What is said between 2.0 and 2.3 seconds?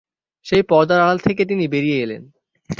এলেন।